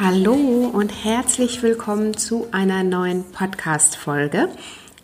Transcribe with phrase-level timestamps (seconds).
[0.00, 0.34] Hallo
[0.72, 4.48] und herzlich willkommen zu einer neuen Podcast-Folge.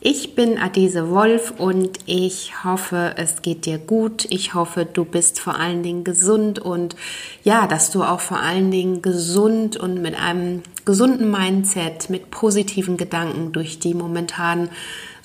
[0.00, 4.27] Ich bin Adese Wolf und ich hoffe, es geht dir gut.
[4.30, 6.97] Ich hoffe, du bist vor allen Dingen gesund und
[7.42, 12.97] ja, dass du auch vor allen Dingen gesund und mit einem gesunden Mindset, mit positiven
[12.97, 14.70] Gedanken durch die momentan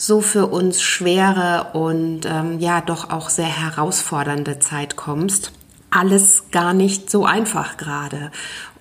[0.05, 5.53] so für uns schwere und ähm, ja doch auch sehr herausfordernde Zeit kommst.
[5.91, 8.29] Alles gar nicht so einfach gerade.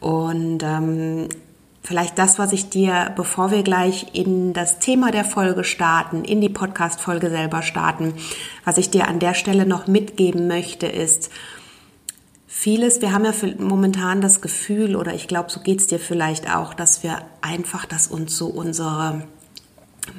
[0.01, 1.29] Und ähm,
[1.85, 6.41] vielleicht das, was ich dir, bevor wir gleich in das Thema der Folge starten, in
[6.41, 8.15] die Podcast-Folge selber starten,
[8.65, 11.31] was ich dir an der Stelle noch mitgeben möchte, ist,
[12.49, 16.53] vieles, wir haben ja momentan das Gefühl, oder ich glaube, so geht es dir vielleicht
[16.53, 19.23] auch, dass wir einfach, dass uns so unsere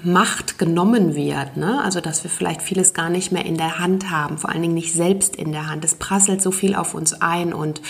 [0.04, 1.58] Macht genommen wird.
[1.58, 1.82] Ne?
[1.84, 4.74] Also dass wir vielleicht vieles gar nicht mehr in der Hand haben, vor allen Dingen
[4.74, 5.84] nicht selbst in der Hand.
[5.84, 7.82] Es prasselt so viel auf uns ein und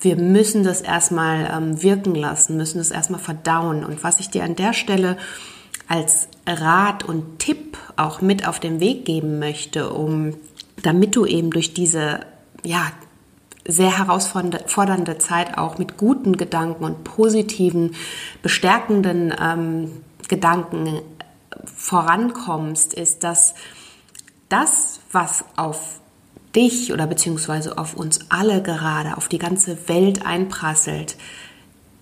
[0.00, 3.84] wir müssen das erstmal ähm, wirken lassen, müssen das erstmal verdauen.
[3.84, 5.16] Und was ich dir an der Stelle
[5.88, 10.34] als Rat und Tipp auch mit auf den Weg geben möchte, um
[10.82, 12.20] damit du eben durch diese
[12.64, 12.92] ja
[13.66, 17.94] sehr herausfordernde Zeit auch mit guten Gedanken und positiven,
[18.42, 19.90] bestärkenden ähm,
[20.28, 21.00] Gedanken
[21.76, 23.54] vorankommst, ist, dass
[24.48, 26.00] das, was auf
[26.54, 31.16] dich oder beziehungsweise auf uns alle gerade, auf die ganze Welt einprasselt,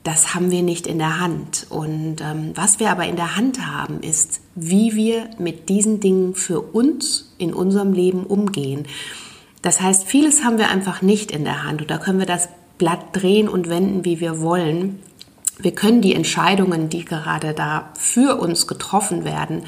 [0.07, 1.67] das haben wir nicht in der Hand.
[1.69, 6.35] Und ähm, was wir aber in der Hand haben, ist, wie wir mit diesen Dingen
[6.37, 8.87] für uns in unserem Leben umgehen.
[9.63, 12.49] Das heißt, vieles haben wir einfach nicht in der Hand und da können wir das
[12.79, 15.01] Blatt drehen und wenden, wie wir wollen.
[15.59, 19.65] Wir können die Entscheidungen, die gerade da für uns getroffen werden,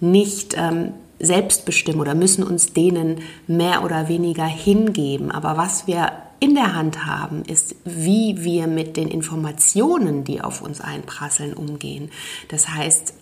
[0.00, 5.30] nicht ähm, selbst bestimmen oder müssen uns denen mehr oder weniger hingeben.
[5.30, 10.62] Aber was wir in der Hand haben, ist, wie wir mit den Informationen, die auf
[10.62, 12.10] uns einprasseln, umgehen.
[12.48, 13.14] Das heißt,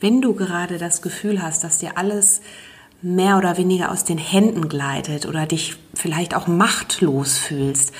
[0.00, 2.40] wenn du gerade das Gefühl hast, dass dir alles
[3.00, 7.92] mehr oder weniger aus den Händen gleitet oder dich vielleicht auch machtlos fühlst,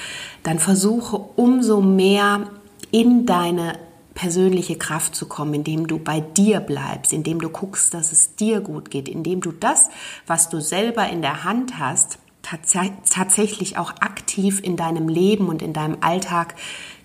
[0.42, 2.48] dann versuche umso mehr
[2.90, 3.78] in deine
[4.14, 8.60] persönliche Kraft zu kommen, indem du bei dir bleibst, indem du guckst, dass es dir
[8.60, 9.90] gut geht, indem du das,
[10.26, 15.72] was du selber in der Hand hast, tatsächlich auch aktiv in deinem Leben und in
[15.72, 16.54] deinem Alltag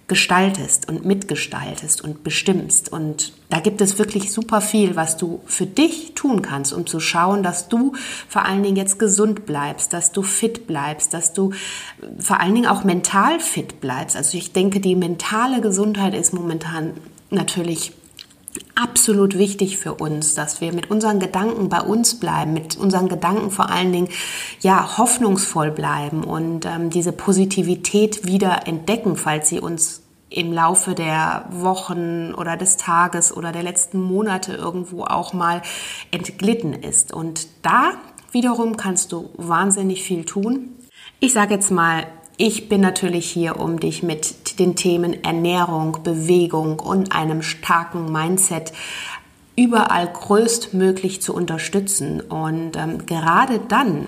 [0.08, 2.92] gestaltest und mitgestaltest und bestimmst.
[2.92, 7.00] Und da gibt es wirklich super viel, was du für dich tun kannst, um zu
[7.00, 7.94] schauen, dass du
[8.28, 11.54] vor allen Dingen jetzt gesund bleibst, dass du fit bleibst, dass du
[12.20, 14.18] vor allen Dingen auch mental fit bleibst.
[14.18, 16.94] Also ich denke, die mentale Gesundheit ist momentan
[17.30, 17.94] natürlich
[18.76, 23.52] absolut wichtig für uns, dass wir mit unseren Gedanken bei uns bleiben, mit unseren Gedanken
[23.52, 24.10] vor allen Dingen
[24.62, 31.46] ja hoffnungsvoll bleiben und ähm, diese Positivität wieder entdecken, falls sie uns im Laufe der
[31.52, 35.62] Wochen oder des Tages oder der letzten Monate irgendwo auch mal
[36.10, 37.14] entglitten ist.
[37.14, 37.94] Und da
[38.32, 40.72] wiederum kannst du wahnsinnig viel tun.
[41.20, 46.80] Ich sage jetzt mal, ich bin natürlich hier, um dich mit den Themen Ernährung, Bewegung
[46.80, 48.74] und einem starken Mindset
[49.56, 52.22] überall größtmöglich zu unterstützen.
[52.22, 54.08] Und ähm, gerade dann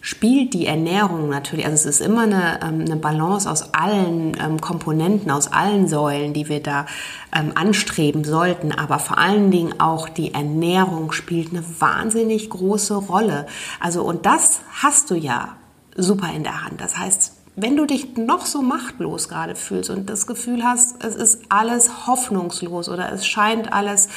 [0.00, 4.60] spielt die Ernährung natürlich, also es ist immer eine, ähm, eine Balance aus allen ähm,
[4.60, 6.86] Komponenten, aus allen Säulen, die wir da
[7.34, 13.46] ähm, anstreben sollten, aber vor allen Dingen auch die Ernährung spielt eine wahnsinnig große Rolle.
[13.78, 15.56] Also und das hast du ja
[15.96, 16.80] super in der Hand.
[16.80, 21.14] Das heißt, wenn du dich noch so machtlos gerade fühlst und das Gefühl hast, es
[21.16, 24.08] ist alles hoffnungslos oder es scheint alles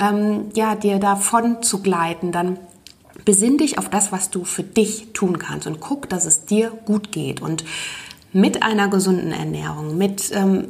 [0.00, 2.58] ähm, ja dir davon zu gleiten, dann
[3.24, 6.70] besinn dich auf das, was du für dich tun kannst und guck, dass es dir
[6.84, 7.40] gut geht.
[7.40, 7.64] Und
[8.32, 10.68] mit einer gesunden Ernährung, mit ähm,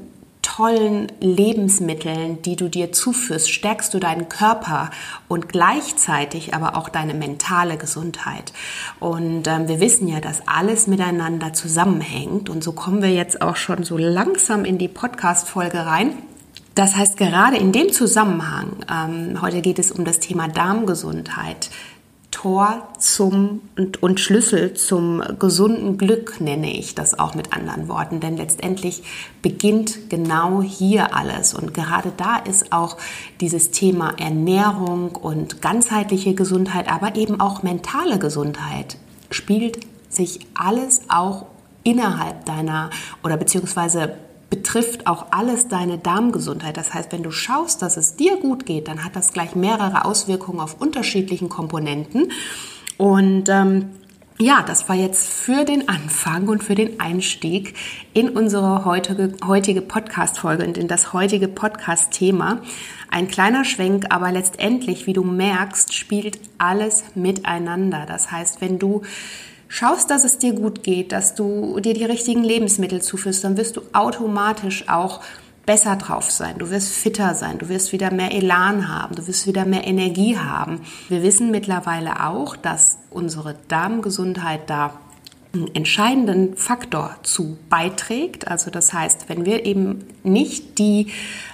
[0.56, 4.90] tollen Lebensmitteln, die du dir zuführst, stärkst du deinen Körper
[5.28, 8.52] und gleichzeitig aber auch deine mentale Gesundheit.
[9.00, 12.50] Und ähm, wir wissen ja, dass alles miteinander zusammenhängt.
[12.50, 16.12] Und so kommen wir jetzt auch schon so langsam in die Podcast-Folge rein.
[16.74, 21.70] Das heißt, gerade in dem Zusammenhang, ähm, heute geht es um das Thema Darmgesundheit,
[22.32, 28.18] Tor zum und, und, Schlüssel zum gesunden Glück nenne ich das auch mit anderen Worten,
[28.18, 29.04] denn letztendlich
[29.42, 31.54] beginnt genau hier alles.
[31.54, 32.96] Und gerade da ist auch
[33.40, 38.96] dieses Thema Ernährung und ganzheitliche Gesundheit, aber eben auch mentale Gesundheit
[39.30, 41.46] spielt sich alles auch
[41.84, 42.90] innerhalb deiner
[43.22, 44.16] oder beziehungsweise
[44.52, 46.76] betrifft auch alles deine Darmgesundheit.
[46.76, 50.04] Das heißt, wenn du schaust, dass es dir gut geht, dann hat das gleich mehrere
[50.04, 52.30] Auswirkungen auf unterschiedlichen Komponenten.
[52.98, 53.92] Und ähm,
[54.38, 57.74] ja, das war jetzt für den Anfang und für den Einstieg
[58.12, 62.60] in unsere heutige, heutige Podcast-Folge und in das heutige Podcast-Thema.
[63.10, 68.04] Ein kleiner Schwenk, aber letztendlich, wie du merkst, spielt alles miteinander.
[68.06, 69.00] Das heißt, wenn du
[69.72, 73.78] schaust, dass es dir gut geht, dass du dir die richtigen Lebensmittel zuführst, dann wirst
[73.78, 75.22] du automatisch auch
[75.64, 79.46] besser drauf sein, du wirst fitter sein, du wirst wieder mehr Elan haben, du wirst
[79.46, 80.82] wieder mehr Energie haben.
[81.08, 84.92] Wir wissen mittlerweile auch, dass unsere Darmgesundheit da
[85.74, 88.48] entscheidenden Faktor zu beiträgt.
[88.48, 91.08] Also das heißt, wenn wir eben nicht die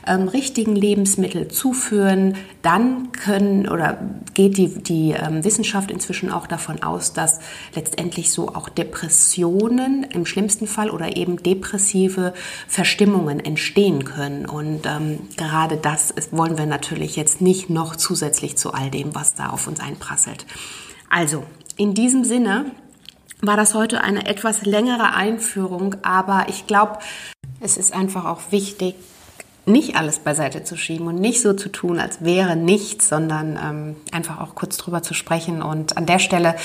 [0.06, 3.98] ähm, richtigen Lebensmittel zuführen, dann können oder
[4.34, 7.40] geht die, die ähm, Wissenschaft inzwischen auch davon aus, dass
[7.74, 12.34] letztendlich so auch Depressionen im schlimmsten Fall oder eben depressive
[12.68, 14.46] Verstimmungen entstehen können.
[14.46, 19.16] Und ähm, gerade das ist, wollen wir natürlich jetzt nicht noch zusätzlich zu all dem,
[19.16, 20.46] was da auf uns einprasselt.
[21.10, 21.42] Also,
[21.76, 22.66] in diesem Sinne,
[23.40, 26.98] war das heute eine etwas längere Einführung, aber ich glaube,
[27.60, 28.94] es ist einfach auch wichtig,
[29.66, 33.96] nicht alles beiseite zu schieben und nicht so zu tun, als wäre nichts, sondern ähm,
[34.12, 35.62] einfach auch kurz drüber zu sprechen.
[35.62, 36.56] Und an der Stelle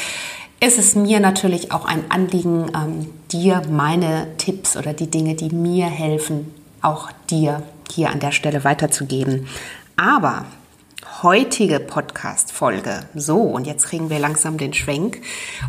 [0.59, 5.53] ist es mir natürlich auch ein Anliegen, ähm, dir meine Tipps oder die Dinge, die
[5.53, 9.47] mir helfen, auch dir hier an der Stelle weiterzugeben.
[9.97, 10.45] Aber
[11.21, 13.05] heutige Podcast-Folge.
[13.13, 15.21] So, und jetzt kriegen wir langsam den Schwenk.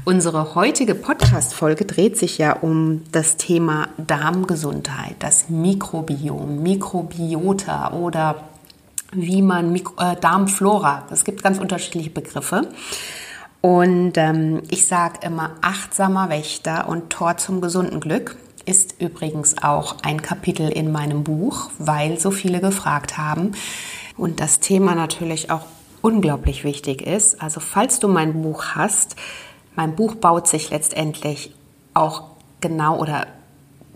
[0.04, 8.44] Unsere heutige Podcast-Folge dreht sich ja um das Thema Darmgesundheit, das Mikrobiom, Mikrobiota oder
[9.12, 11.06] wie man Mikro äh, Darmflora.
[11.10, 12.68] Es gibt ganz unterschiedliche Begriffe.
[13.60, 18.36] Und ähm, ich sage immer achtsamer Wächter und Tor zum gesunden Glück
[18.66, 23.52] ist übrigens auch ein Kapitel in meinem Buch, weil so viele gefragt haben,
[24.16, 25.66] und das Thema natürlich auch
[26.02, 27.40] unglaublich wichtig ist.
[27.42, 29.16] Also falls du mein Buch hast,
[29.74, 31.54] mein Buch baut sich letztendlich
[31.94, 32.24] auch
[32.60, 33.26] genau oder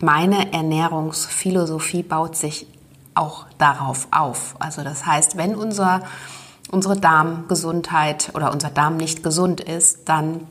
[0.00, 2.67] meine Ernährungsphilosophie baut sich
[3.15, 4.55] auch darauf auf.
[4.59, 6.03] Also das heißt, wenn unser,
[6.71, 10.47] unsere Darmgesundheit oder unser Darm nicht gesund ist, dann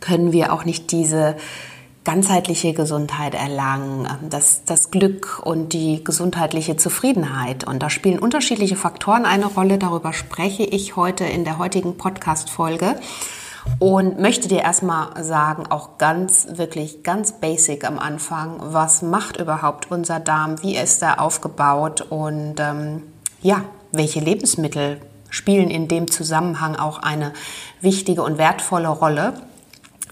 [0.00, 1.36] können wir auch nicht diese
[2.10, 7.62] ganzheitliche Gesundheit erlangen, ähm, das, das Glück und die gesundheitliche Zufriedenheit.
[7.62, 9.78] Und da spielen unterschiedliche Faktoren eine Rolle.
[9.78, 12.96] Darüber spreche ich heute in der heutigen Podcast-Folge
[13.78, 19.92] und möchte dir erstmal sagen, auch ganz, wirklich ganz basic am Anfang, was macht überhaupt
[19.92, 23.04] unser Darm, wie ist er aufgebaut und ähm,
[23.40, 23.62] ja,
[23.92, 27.32] welche Lebensmittel spielen in dem Zusammenhang auch eine
[27.80, 29.34] wichtige und wertvolle Rolle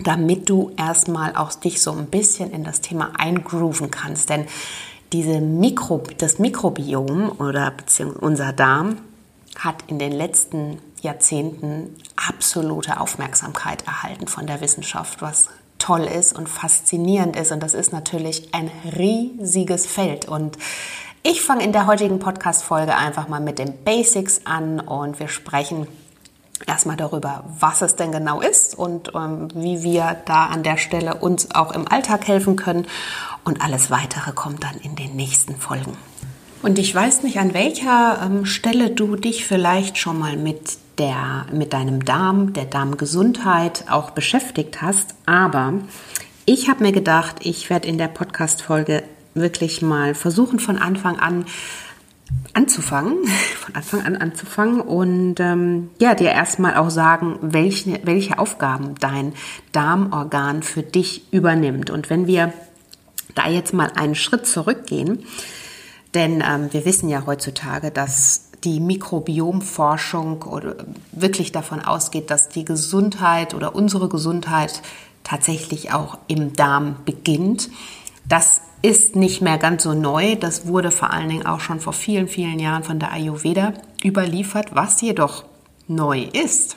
[0.01, 4.31] damit du erstmal auch dich so ein bisschen in das Thema eingrooven kannst.
[4.31, 4.47] Denn
[5.13, 8.99] diese Mikro, das Mikrobiom oder beziehungsweise unser Darm
[9.59, 16.49] hat in den letzten Jahrzehnten absolute Aufmerksamkeit erhalten von der Wissenschaft, was toll ist und
[16.49, 17.53] faszinierend ist.
[17.53, 20.29] Und das ist natürlich ein riesiges Feld.
[20.29, 20.59] Und
[21.23, 25.87] ich fange in der heutigen Podcast-Folge einfach mal mit den Basics an und wir sprechen
[26.67, 31.15] erstmal darüber, was es denn genau ist und ähm, wie wir da an der Stelle
[31.15, 32.87] uns auch im Alltag helfen können.
[33.45, 35.97] Und alles weitere kommt dann in den nächsten Folgen.
[36.63, 41.47] Und ich weiß nicht, an welcher ähm, Stelle du dich vielleicht schon mal mit der,
[41.53, 45.75] mit deinem Darm, der Darmgesundheit auch beschäftigt hast, aber
[46.45, 51.47] ich habe mir gedacht, ich werde in der Podcast-Folge wirklich mal versuchen, von Anfang an
[52.55, 53.27] anzufangen,
[53.59, 59.33] von Anfang an anzufangen und ähm, ja, dir erstmal auch sagen, welche, welche Aufgaben dein
[59.73, 61.91] Darmorgan für dich übernimmt.
[61.91, 62.53] Und wenn wir
[63.35, 65.25] da jetzt mal einen Schritt zurückgehen,
[66.15, 70.77] denn ähm, wir wissen ja heutzutage, dass die Mikrobiomforschung oder
[71.13, 74.83] wirklich davon ausgeht, dass die Gesundheit oder unsere Gesundheit
[75.23, 77.71] tatsächlich auch im Darm beginnt.
[78.27, 80.37] Das ist nicht mehr ganz so neu.
[80.37, 84.75] Das wurde vor allen Dingen auch schon vor vielen, vielen Jahren von der Ayurveda überliefert.
[84.75, 85.45] Was jedoch
[85.89, 86.77] neu ist,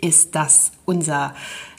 [0.00, 1.34] ist, dass unser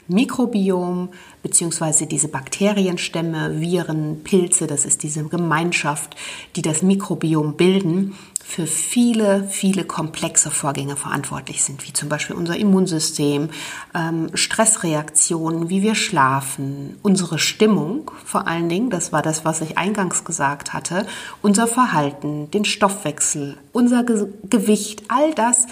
[0.08, 1.10] Mikrobiom
[1.42, 6.16] beziehungsweise diese Bakterienstämme, Viren, Pilze, das ist diese Gemeinschaft,
[6.56, 8.14] die das Mikrobiom bilden,
[8.50, 13.50] für viele, viele komplexe Vorgänge verantwortlich sind, wie zum Beispiel unser Immunsystem,
[13.94, 19.78] ähm, Stressreaktionen, wie wir schlafen, unsere Stimmung vor allen Dingen, das war das, was ich
[19.78, 21.06] eingangs gesagt hatte,
[21.42, 25.68] unser Verhalten, den Stoffwechsel, unser Ge Gewicht, all das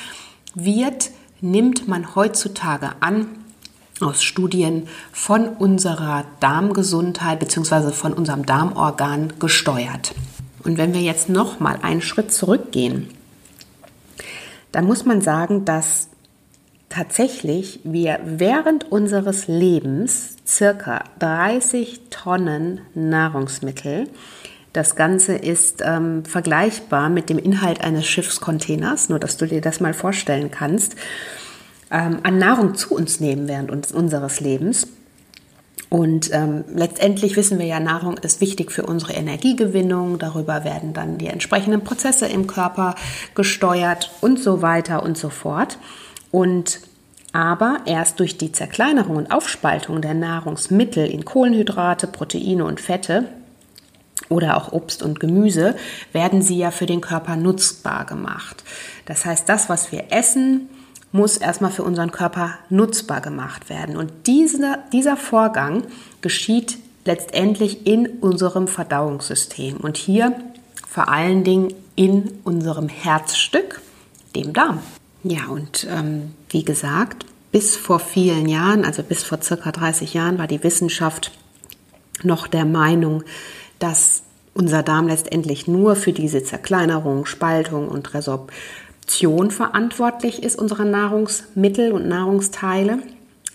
[0.55, 3.27] wird, nimmt man heutzutage an,
[4.01, 7.91] aus Studien von unserer Darmgesundheit bzw.
[7.91, 10.15] von unserem Darmorgan gesteuert.
[10.69, 13.09] Und wenn wir jetzt noch mal einen Schritt zurückgehen,
[14.71, 16.09] dann muss man sagen, dass
[16.91, 24.09] tatsächlich wir während unseres Lebens circa 30 Tonnen Nahrungsmittel
[24.75, 29.81] das Ganze ist ähm, vergleichbar mit dem Inhalt eines Schiffscontainers, nur dass du dir das
[29.81, 30.97] mal vorstellen kannst,
[31.91, 34.87] ähm, an Nahrung zu uns nehmen während uns, unseres Lebens.
[35.91, 40.19] Und ähm, letztendlich wissen wir ja, Nahrung ist wichtig für unsere Energiegewinnung.
[40.19, 42.95] Darüber werden dann die entsprechenden Prozesse im Körper
[43.35, 45.79] gesteuert und so weiter und so fort.
[46.31, 46.81] Und
[47.33, 53.29] aber erst durch die Zerkleinerung und Aufspaltung der Nahrungsmittel in Kohlenhydrate, Proteine und Fette
[54.29, 55.75] oder auch Obst und Gemüse
[56.13, 58.65] werden sie ja für den Körper nutzbar gemacht.
[59.07, 60.69] Das heißt, das, was wir essen,
[61.13, 63.97] muss erstmal für unseren Körper nutzbar gemacht werden.
[63.97, 65.85] Und dieser, dieser Vorgang
[66.21, 70.35] geschieht letztendlich in unserem Verdauungssystem und hier
[70.87, 73.81] vor allen Dingen in unserem Herzstück,
[74.37, 74.81] dem Darm.
[75.25, 80.39] Ja, und ähm, wie gesagt, bis vor vielen Jahren, also bis vor circa 30 Jahren,
[80.39, 81.33] war die Wissenschaft
[82.23, 83.25] noch der Meinung,
[83.79, 84.23] dass
[84.55, 88.57] unser Darm letztendlich nur für diese Zerkleinerung, Spaltung und Resorption
[89.09, 92.99] Produktion verantwortlich ist unserer Nahrungsmittel und Nahrungsteile.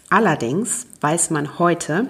[0.10, 2.08] Allerdings weiß man heute,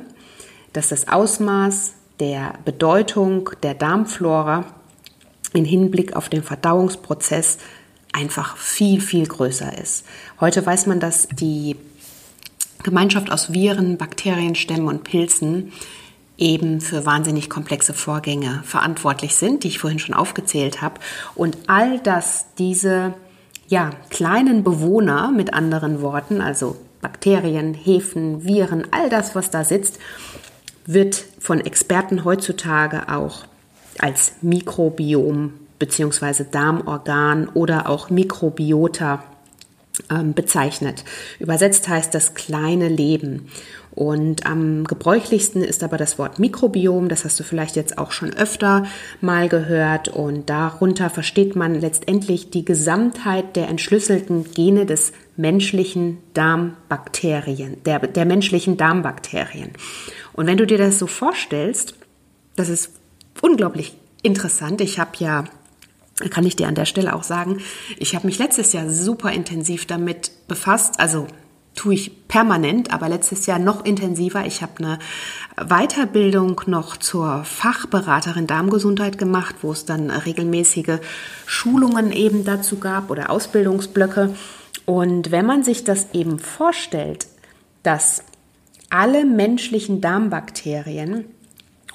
[0.72, 4.64] dass das Ausmaß der Bedeutung der Darmflora
[5.54, 7.58] in Hinblick auf den Verdauungsprozess
[8.14, 10.06] einfach viel, viel größer ist.
[10.40, 11.76] Heute weiß man, dass die
[12.82, 15.74] Gemeinschaft aus Viren, Bakterienstämmen und Pilzen
[16.38, 21.02] eben für wahnsinnig komplexe Vorgänge verantwortlich sind, die ich vorhin schon aufgezählt habe.
[21.36, 23.14] Und all das, diese
[23.68, 30.00] ja, kleinen Bewohner mit anderen Worten, also Bakterien, Hefen, Viren, all das, was da sitzt,
[30.86, 33.46] wird von Experten heutzutage auch
[34.00, 36.46] als Mikrobiom bzw.
[36.50, 39.24] Darmorgan oder auch Mikrobiota
[40.10, 41.04] ähm, bezeichnet.
[41.40, 43.50] Übersetzt heißt das kleine Leben.
[43.96, 48.34] Und am gebräuchlichsten ist aber das Wort Mikrobiom, das hast du vielleicht jetzt auch schon
[48.34, 48.86] öfter
[49.22, 50.10] mal gehört.
[50.10, 58.26] Und darunter versteht man letztendlich die Gesamtheit der entschlüsselten Gene des menschlichen Darmbakterien, der, der
[58.26, 59.72] menschlichen Darmbakterien.
[60.34, 61.94] Und wenn du dir das so vorstellst,
[62.56, 62.92] das ist
[63.42, 64.82] unglaublich interessant.
[64.82, 65.44] Ich habe ja
[66.30, 67.60] kann ich dir an der Stelle auch sagen,
[67.98, 71.28] ich habe mich letztes Jahr super intensiv damit befasst, also
[71.76, 74.46] tue ich permanent, aber letztes Jahr noch intensiver.
[74.46, 75.00] Ich habe eine
[75.58, 81.00] Weiterbildung noch zur Fachberaterin Darmgesundheit gemacht, wo es dann regelmäßige
[81.46, 84.36] Schulungen eben dazu gab oder Ausbildungsblöcke.
[84.86, 87.28] Und wenn man sich das eben vorstellt,
[87.84, 88.24] dass
[88.90, 91.26] alle menschlichen Darmbakterien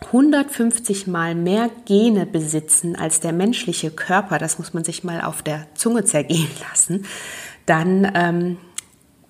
[0.06, 5.42] 150 mal mehr Gene besitzen als der menschliche Körper, das muss man sich mal auf
[5.42, 7.04] der Zunge zergehen lassen,
[7.66, 8.56] dann ähm,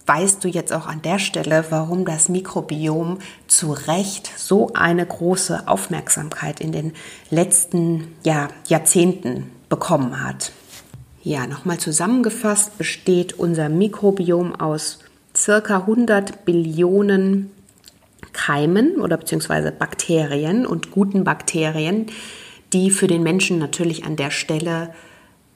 [0.09, 5.69] weißt du jetzt auch an der Stelle, warum das Mikrobiom zu Recht so eine große
[5.69, 6.95] Aufmerksamkeit in den
[7.31, 10.53] letzten ja, Jahrzehnten bekommen hat.
[11.23, 15.01] Ja, nochmal zusammengefasst besteht unser Mikrobiom aus
[15.37, 17.51] circa 100 Billionen
[18.33, 22.07] Keimen oder beziehungsweise Bakterien und guten Bakterien,
[22.73, 24.95] die für den Menschen natürlich an der Stelle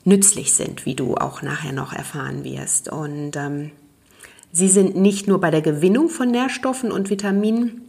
[0.05, 2.91] nützlich sind, wie du auch nachher noch erfahren wirst.
[2.91, 3.71] Und ähm,
[4.53, 7.81] Sie sind nicht nur bei der Gewinnung von Nährstoffen und Vitaminen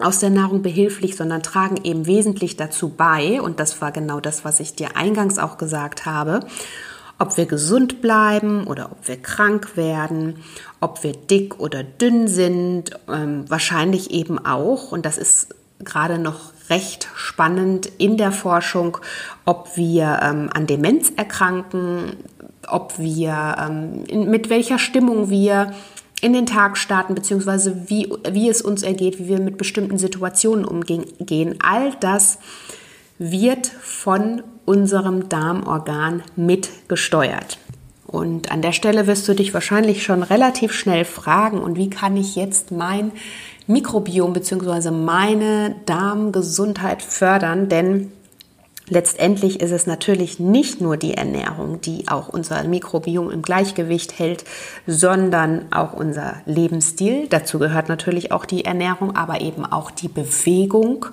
[0.00, 4.44] aus der Nahrung behilflich, sondern tragen eben wesentlich dazu bei, und das war genau das,
[4.44, 6.40] was ich dir eingangs auch gesagt habe,
[7.20, 10.38] ob wir gesund bleiben oder ob wir krank werden,
[10.80, 16.52] ob wir dick oder dünn sind, ähm, wahrscheinlich eben auch, und das ist gerade noch
[16.70, 18.98] recht spannend in der Forschung,
[19.44, 22.16] ob wir ähm, an Demenz erkranken,
[22.68, 25.72] ob wir, ähm, in, mit welcher Stimmung wir
[26.20, 30.64] in den Tag starten, beziehungsweise wie, wie es uns ergeht, wie wir mit bestimmten Situationen
[30.64, 31.56] umgehen.
[31.62, 32.38] All das
[33.18, 37.58] wird von unserem Darmorgan mitgesteuert.
[38.06, 42.16] Und an der Stelle wirst du dich wahrscheinlich schon relativ schnell fragen, und wie kann
[42.16, 43.12] ich jetzt mein
[43.66, 44.90] Mikrobiom bzw.
[44.90, 48.12] meine Darmgesundheit fördern, denn
[48.88, 54.44] Letztendlich ist es natürlich nicht nur die Ernährung, die auch unser Mikrobiom im Gleichgewicht hält,
[54.86, 57.26] sondern auch unser Lebensstil.
[57.28, 61.06] Dazu gehört natürlich auch die Ernährung, aber eben auch die Bewegung,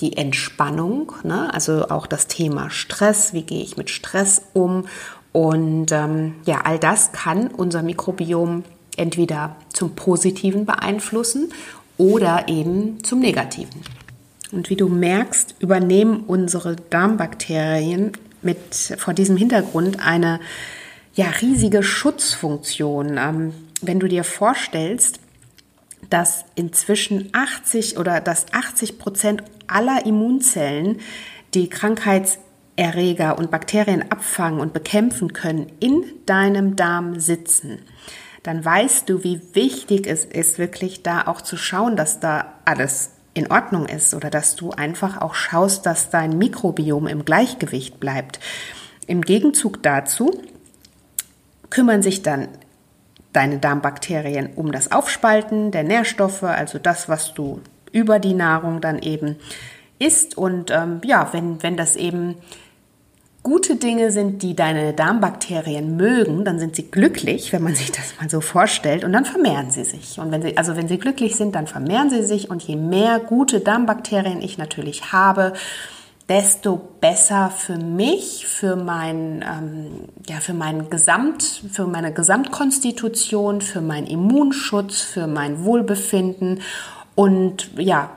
[0.00, 1.52] die Entspannung, ne?
[1.52, 4.86] also auch das Thema Stress, wie gehe ich mit Stress um.
[5.32, 8.64] Und ähm, ja, all das kann unser Mikrobiom
[8.96, 11.52] entweder zum Positiven beeinflussen
[11.98, 13.82] oder eben zum Negativen.
[14.52, 20.40] Und wie du merkst, übernehmen unsere Darmbakterien mit vor diesem Hintergrund eine
[21.14, 23.16] ja, riesige Schutzfunktion.
[23.18, 25.20] Ähm, wenn du dir vorstellst,
[26.10, 31.00] dass inzwischen 80 oder dass 80 Prozent aller Immunzellen
[31.54, 37.78] die Krankheitserreger und Bakterien abfangen und bekämpfen können, in deinem Darm sitzen,
[38.42, 43.11] dann weißt du, wie wichtig es ist, wirklich da auch zu schauen, dass da alles
[43.34, 48.40] in Ordnung ist oder dass du einfach auch schaust, dass dein Mikrobiom im Gleichgewicht bleibt.
[49.06, 50.42] Im Gegenzug dazu
[51.70, 52.48] kümmern sich dann
[53.32, 57.60] deine Darmbakterien um das Aufspalten der Nährstoffe, also das, was du
[57.90, 59.36] über die Nahrung dann eben
[59.98, 60.36] isst.
[60.36, 62.36] Und ähm, ja, wenn, wenn das eben
[63.42, 68.14] gute Dinge sind, die deine Darmbakterien mögen, dann sind sie glücklich, wenn man sich das
[68.20, 70.18] mal so vorstellt, und dann vermehren sie sich.
[70.18, 72.50] Und wenn sie, also wenn sie glücklich sind, dann vermehren sie sich.
[72.50, 75.54] Und je mehr gute Darmbakterien ich natürlich habe,
[76.28, 83.80] desto besser für mich, für mein, ähm, ja, für mein Gesamt, für meine Gesamtkonstitution, für
[83.80, 86.60] meinen Immunschutz, für mein Wohlbefinden
[87.16, 88.10] und ja,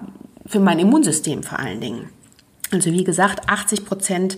[0.45, 2.09] für mein Immunsystem vor allen Dingen.
[2.71, 4.37] Also wie gesagt, 80 Prozent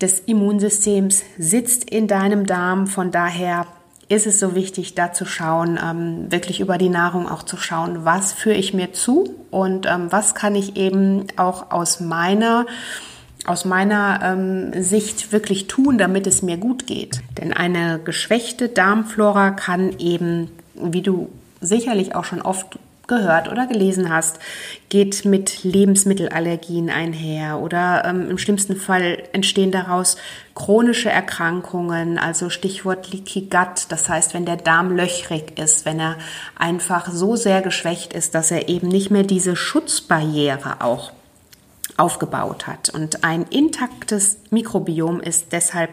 [0.00, 2.86] des Immunsystems sitzt in deinem Darm.
[2.86, 3.66] Von daher
[4.08, 8.04] ist es so wichtig, da zu schauen, ähm, wirklich über die Nahrung auch zu schauen,
[8.04, 12.66] was führe ich mir zu und ähm, was kann ich eben auch aus meiner
[13.44, 17.20] aus meiner ähm, Sicht wirklich tun, damit es mir gut geht.
[17.38, 21.28] Denn eine geschwächte Darmflora kann eben, wie du
[21.60, 24.38] sicherlich auch schon oft gehört oder gelesen hast,
[24.88, 30.16] geht mit Lebensmittelallergien einher oder ähm, im schlimmsten Fall entstehen daraus
[30.54, 36.16] chronische Erkrankungen, also Stichwort Leaky Gut, das heißt, wenn der Darm löchrig ist, wenn er
[36.58, 41.12] einfach so sehr geschwächt ist, dass er eben nicht mehr diese Schutzbarriere auch
[41.96, 42.90] aufgebaut hat.
[42.90, 45.90] Und ein intaktes Mikrobiom ist deshalb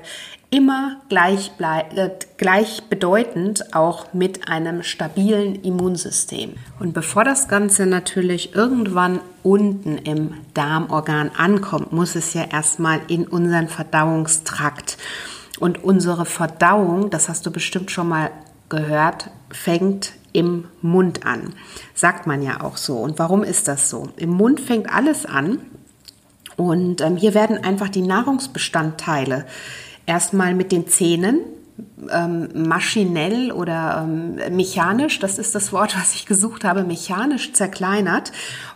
[0.53, 6.53] immer gleich, äh, gleichbedeutend auch mit einem stabilen Immunsystem.
[6.79, 13.27] Und bevor das Ganze natürlich irgendwann unten im Darmorgan ankommt, muss es ja erstmal in
[13.27, 14.97] unseren Verdauungstrakt.
[15.59, 18.29] Und unsere Verdauung, das hast du bestimmt schon mal
[18.69, 21.53] gehört, fängt im Mund an.
[21.93, 22.97] Sagt man ja auch so.
[22.97, 24.09] Und warum ist das so?
[24.17, 25.59] Im Mund fängt alles an.
[26.57, 29.45] Und ähm, hier werden einfach die Nahrungsbestandteile
[30.05, 31.39] erstmal mit den Zähnen
[32.11, 38.31] ähm, maschinell oder ähm, mechanisch, das ist das Wort, was ich gesucht habe, mechanisch zerkleinert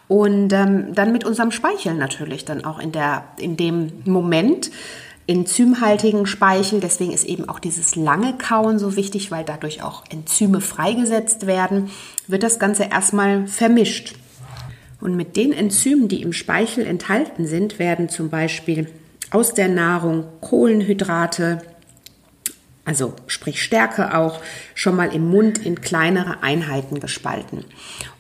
[0.07, 4.71] und ähm, dann mit unserem Speichel natürlich dann auch in, der, in dem Moment
[5.27, 6.79] enzymhaltigen Speichel.
[6.79, 11.89] Deswegen ist eben auch dieses lange Kauen so wichtig, weil dadurch auch Enzyme freigesetzt werden,
[12.27, 14.15] wird das Ganze erstmal vermischt.
[14.99, 18.89] Und mit den Enzymen, die im Speichel enthalten sind, werden zum Beispiel
[19.29, 21.62] aus der Nahrung Kohlenhydrate,
[22.86, 24.39] also sprich Stärke auch,
[24.73, 27.65] schon mal im Mund in kleinere Einheiten gespalten.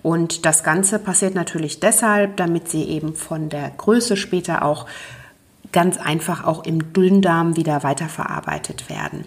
[0.03, 4.85] Und das Ganze passiert natürlich deshalb, damit sie eben von der Größe später auch
[5.71, 9.25] ganz einfach auch im Dünndarm wieder weiterverarbeitet werden.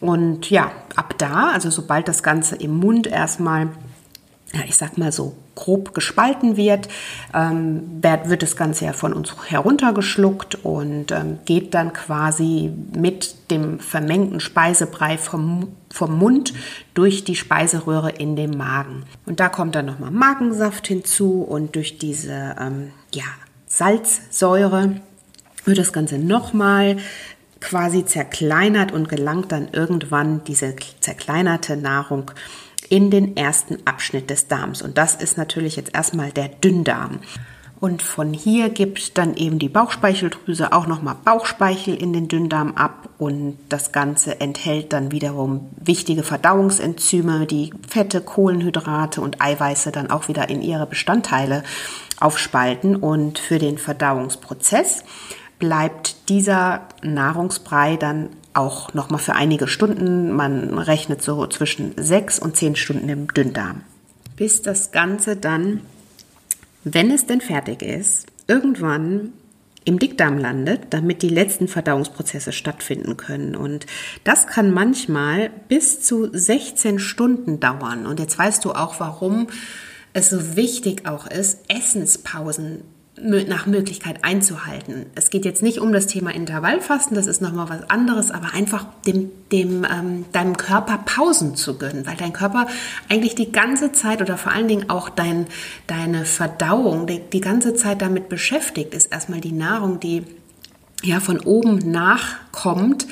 [0.00, 3.68] Und ja, ab da, also sobald das Ganze im Mund erstmal
[4.52, 6.88] ja, ich sag mal so, grob gespalten wird,
[7.34, 13.78] ähm, wird das Ganze ja von uns heruntergeschluckt und ähm, geht dann quasi mit dem
[13.78, 16.54] vermengten Speisebrei vom, vom Mund
[16.94, 19.04] durch die Speiseröhre in den Magen.
[19.26, 23.24] Und da kommt dann nochmal Magensaft hinzu und durch diese ähm, ja,
[23.66, 24.96] Salzsäure
[25.64, 26.96] wird das Ganze nochmal
[27.60, 32.32] quasi zerkleinert und gelangt dann irgendwann diese zerkleinerte Nahrung
[32.92, 34.82] in den ersten Abschnitt des Darms.
[34.82, 37.20] Und das ist natürlich jetzt erstmal der Dünndarm.
[37.80, 43.08] Und von hier gibt dann eben die Bauchspeicheldrüse auch nochmal Bauchspeichel in den Dünndarm ab
[43.16, 50.28] und das Ganze enthält dann wiederum wichtige Verdauungsenzyme, die Fette, Kohlenhydrate und Eiweiße dann auch
[50.28, 51.64] wieder in ihre Bestandteile
[52.20, 55.02] aufspalten und für den Verdauungsprozess
[55.58, 60.32] bleibt dieser Nahrungsbrei dann auch nochmal für einige Stunden.
[60.32, 63.82] Man rechnet so zwischen sechs und zehn Stunden im Dünndarm.
[64.36, 65.82] bis das Ganze dann,
[66.84, 69.32] wenn es denn fertig ist, irgendwann
[69.84, 73.56] im Dickdarm landet, damit die letzten Verdauungsprozesse stattfinden können.
[73.56, 73.86] Und
[74.24, 78.06] das kann manchmal bis zu 16 Stunden dauern.
[78.06, 79.48] Und jetzt weißt du auch, warum
[80.12, 82.82] es so wichtig auch ist, Essenspausen
[83.20, 85.06] nach Möglichkeit einzuhalten.
[85.14, 88.86] Es geht jetzt nicht um das Thema Intervallfasten, das ist nochmal was anderes, aber einfach
[89.06, 92.66] dem, dem, ähm, deinem Körper Pausen zu gönnen, weil dein Körper
[93.10, 95.46] eigentlich die ganze Zeit oder vor allen Dingen auch dein,
[95.86, 100.22] deine Verdauung die, die ganze Zeit damit beschäftigt ist, erstmal die Nahrung, die
[101.02, 103.06] ja von oben nachkommt,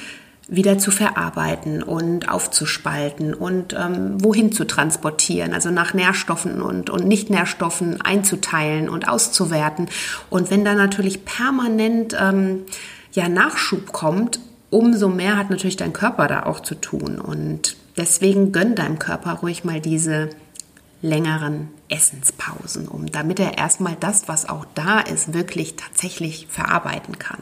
[0.51, 7.07] wieder zu verarbeiten und aufzuspalten und ähm, wohin zu transportieren, also nach Nährstoffen und, und
[7.07, 9.89] Nicht-Nährstoffen einzuteilen und auszuwerten.
[10.29, 12.63] Und wenn da natürlich permanent ähm,
[13.13, 17.21] ja, Nachschub kommt, umso mehr hat natürlich dein Körper da auch zu tun.
[17.21, 20.31] Und deswegen gönn deinem Körper ruhig mal diese
[21.01, 27.39] längeren Essenspausen, um damit er erstmal das, was auch da ist, wirklich tatsächlich verarbeiten kann.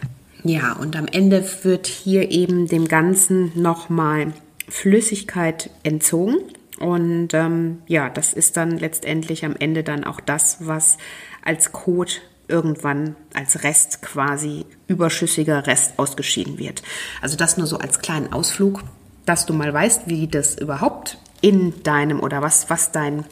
[0.49, 4.33] Ja, und am Ende wird hier eben dem Ganzen nochmal
[4.67, 6.39] Flüssigkeit entzogen.
[6.79, 10.97] Und ähm, ja, das ist dann letztendlich am Ende dann auch das, was
[11.45, 16.83] als Kot irgendwann als Rest quasi überschüssiger Rest ausgeschieden wird.
[17.21, 18.85] Also das nur so als kleinen Ausflug,
[19.27, 23.27] dass du mal weißt, wie das überhaupt in deinem oder was, was dein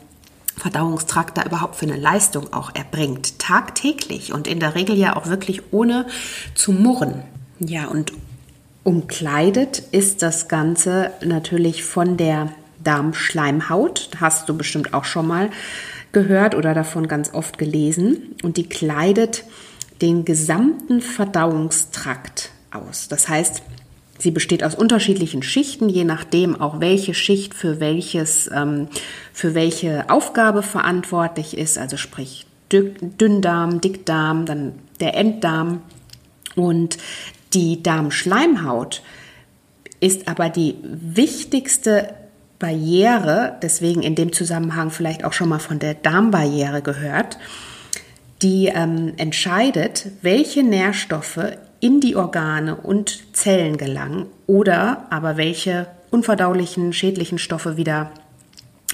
[0.57, 5.27] Verdauungstrakt da überhaupt für eine Leistung auch erbringt, tagtäglich und in der Regel ja auch
[5.27, 6.07] wirklich ohne
[6.55, 7.23] zu murren.
[7.59, 8.13] Ja, und
[8.83, 14.11] umkleidet ist das Ganze natürlich von der Darmschleimhaut.
[14.21, 15.51] Hast du bestimmt auch schon mal
[16.13, 18.37] gehört oder davon ganz oft gelesen.
[18.43, 19.45] Und die kleidet
[20.01, 23.09] den gesamten Verdauungstrakt aus.
[23.09, 23.63] Das heißt,
[24.19, 28.89] Sie besteht aus unterschiedlichen Schichten, je nachdem auch welche Schicht für welches, ähm,
[29.33, 31.79] für welche Aufgabe verantwortlich ist.
[31.79, 35.83] Also sprich Dünndarm, Dickdarm, dann der Enddarm
[36.55, 36.99] und
[37.53, 39.03] die Darmschleimhaut
[40.01, 42.15] ist aber die wichtigste
[42.59, 47.39] Barriere, deswegen in dem Zusammenhang vielleicht auch schon mal von der Darmbarriere gehört,
[48.43, 56.93] die ähm, entscheidet, welche Nährstoffe in die Organe und Zellen gelangen oder aber welche unverdaulichen,
[56.93, 58.11] schädlichen Stoffe wieder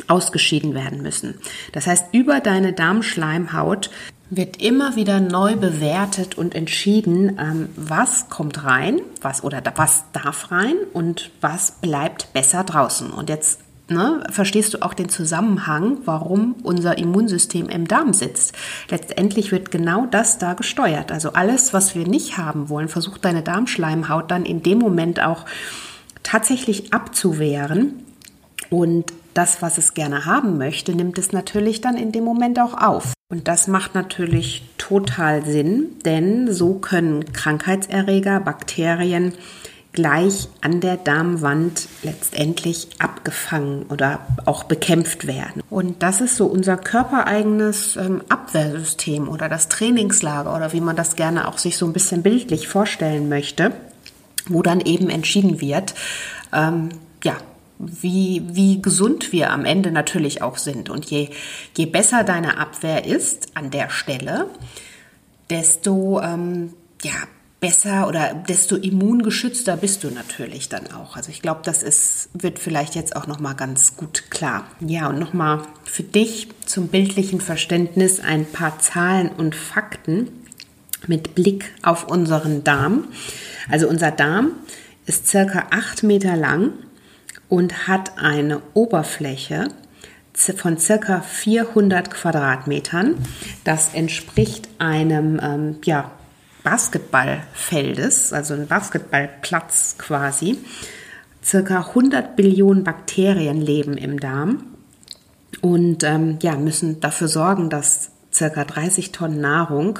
[0.09, 1.39] ausgeschieden werden müssen.
[1.73, 3.91] Das heißt, über deine Darmschleimhaut
[4.31, 10.51] wird immer wieder neu bewertet und entschieden, ähm, was kommt rein, was oder was darf
[10.51, 13.11] rein und was bleibt besser draußen.
[13.11, 13.61] Und jetzt
[13.93, 18.55] ne, verstehst du auch den Zusammenhang, warum unser Immunsystem im Darm sitzt.
[18.91, 21.13] Letztendlich wird genau das da gesteuert.
[21.13, 25.45] Also alles, was wir nicht haben wollen, versucht deine Darmschleimhaut dann in dem Moment auch
[26.23, 28.05] tatsächlich abzuwehren.
[28.71, 32.75] Und das, was es gerne haben möchte, nimmt es natürlich dann in dem Moment auch
[32.75, 33.13] auf.
[33.31, 39.33] Und das macht natürlich total Sinn, denn so können Krankheitserreger, Bakterien,
[39.93, 45.63] gleich an der Darmwand letztendlich abgefangen oder auch bekämpft werden.
[45.69, 51.15] Und das ist so unser körpereigenes ähm, Abwehrsystem oder das Trainingslager oder wie man das
[51.15, 53.73] gerne auch sich so ein bisschen bildlich vorstellen möchte,
[54.47, 55.95] wo dann eben entschieden wird,
[56.55, 56.89] ähm,
[57.23, 57.37] ja,
[57.79, 60.89] wie, wie gesund wir am Ende natürlich auch sind.
[60.89, 61.29] Und je,
[61.77, 64.47] je besser deine Abwehr ist an der Stelle,
[65.51, 67.13] desto ähm, ja,
[67.63, 71.17] besser oder desto immungeschützter bist du natürlich dann auch.
[71.17, 74.67] Also ich glaube, das ist, wird vielleicht jetzt auch nochmal ganz gut klar.
[74.81, 80.29] Ja, und nochmal für dich zum bildlichen Verständnis ein paar Zahlen und Fakten
[81.07, 83.05] mit Blick auf unseren Darm.
[83.71, 84.51] Also unser Darm
[85.07, 86.73] ist circa acht Meter lang
[87.49, 89.69] und hat eine Oberfläche
[90.35, 93.15] von circa 400 Quadratmetern.
[93.63, 96.11] Das entspricht einem ähm, ja,
[96.63, 100.59] Basketballfeldes, also ein Basketballplatz quasi.
[101.43, 104.65] Circa 100 Billionen Bakterien leben im Darm
[105.61, 109.99] und ähm, ja, müssen dafür sorgen, dass circa 30 Tonnen Nahrung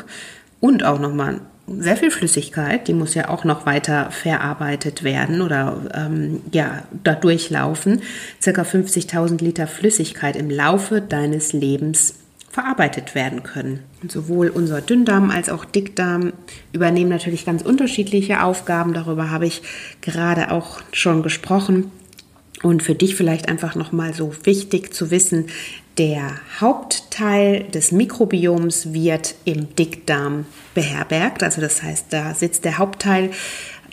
[0.61, 5.83] und auch nochmal sehr viel Flüssigkeit, die muss ja auch noch weiter verarbeitet werden oder
[5.95, 8.03] ähm, ja, da durchlaufen,
[8.41, 12.15] circa 50.000 Liter Flüssigkeit im Laufe deines Lebens
[12.53, 13.81] verarbeitet werden können.
[14.03, 16.35] Und sowohl unser Dünndarm als auch Dickdarm
[16.73, 18.93] übernehmen natürlich ganz unterschiedliche Aufgaben.
[18.93, 19.63] Darüber habe ich
[20.03, 21.91] gerade auch schon gesprochen.
[22.63, 25.47] Und für dich vielleicht einfach nochmal so wichtig zu wissen,
[25.99, 31.43] der Hauptteil des Mikrobioms wird im Dickdarm beherbergt.
[31.43, 33.31] Also das heißt, da sitzt der Hauptteil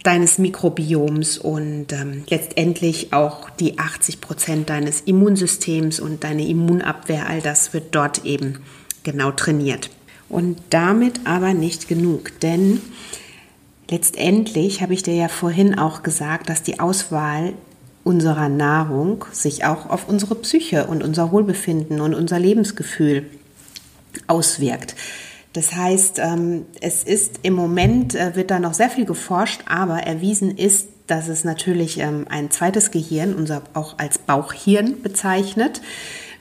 [0.03, 7.41] deines Mikrobioms und ähm, letztendlich auch die 80 Prozent deines Immunsystems und deine Immunabwehr, all
[7.41, 8.59] das wird dort eben
[9.03, 9.89] genau trainiert.
[10.29, 12.81] Und damit aber nicht genug, denn
[13.89, 17.53] letztendlich habe ich dir ja vorhin auch gesagt, dass die Auswahl
[18.03, 23.25] unserer Nahrung sich auch auf unsere Psyche und unser Wohlbefinden und unser Lebensgefühl
[24.27, 24.95] auswirkt.
[25.53, 30.03] Das heißt, ähm, es ist im Moment, äh, wird da noch sehr viel geforscht, aber
[30.03, 35.81] erwiesen ist, dass es natürlich ähm, ein zweites Gehirn, unser auch als Bauchhirn bezeichnet,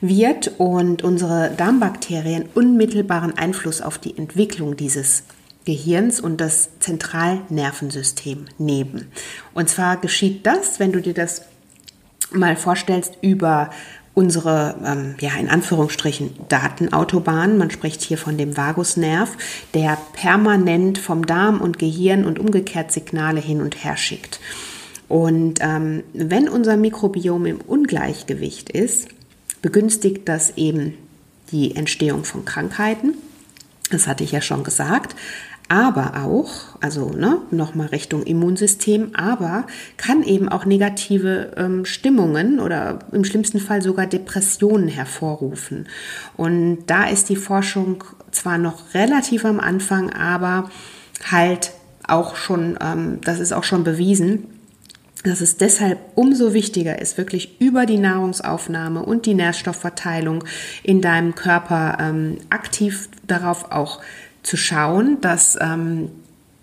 [0.01, 5.23] wird und unsere Darmbakterien unmittelbaren Einfluss auf die Entwicklung dieses
[5.65, 9.11] Gehirns und das Zentralnervensystem nehmen.
[9.53, 11.43] Und zwar geschieht das, wenn du dir das
[12.31, 13.71] mal vorstellst, über
[14.13, 17.57] unsere, ähm, ja, in Anführungsstrichen, Datenautobahn.
[17.57, 19.37] Man spricht hier von dem Vagusnerv,
[19.73, 24.39] der permanent vom Darm und Gehirn und umgekehrt Signale hin und her schickt.
[25.07, 29.07] Und ähm, wenn unser Mikrobiom im Ungleichgewicht ist,
[29.61, 30.93] begünstigt das eben
[31.51, 33.15] die Entstehung von Krankheiten.
[33.89, 35.15] Das hatte ich ja schon gesagt
[35.69, 36.49] aber auch,
[36.81, 43.59] also ne, nochmal Richtung Immunsystem, aber kann eben auch negative ähm, Stimmungen oder im schlimmsten
[43.59, 45.87] Fall sogar Depressionen hervorrufen.
[46.35, 50.71] Und da ist die Forschung zwar noch relativ am Anfang, aber
[51.29, 51.71] halt
[52.07, 54.47] auch schon, ähm, das ist auch schon bewiesen,
[55.23, 60.45] dass es deshalb umso wichtiger ist, wirklich über die Nahrungsaufnahme und die Nährstoffverteilung
[60.81, 63.99] in deinem Körper ähm, aktiv darauf auch
[64.43, 66.09] zu schauen, dass, ähm,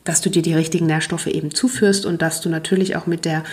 [0.04, 3.44] dass du dir die richtigen Nährstoffe eben zuführst und dass du natürlich auch mit der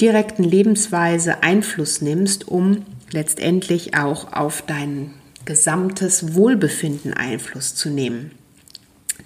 [0.00, 5.10] direkten Lebensweise Einfluss nimmst, um letztendlich auch auf dein
[5.44, 8.32] gesamtes Wohlbefinden Einfluss zu nehmen.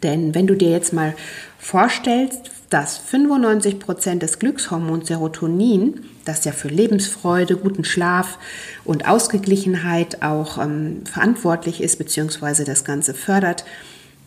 [0.02, 1.14] Denn wenn du dir jetzt mal
[1.58, 8.38] vorstellst, dass 95 Prozent des Glückshormons Serotonin, das ja für Lebensfreude, guten Schlaf
[8.84, 13.64] und Ausgeglichenheit auch ähm, verantwortlich ist, beziehungsweise das Ganze fördert,